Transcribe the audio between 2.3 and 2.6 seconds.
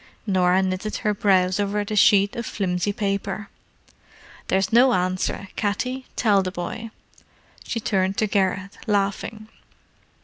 of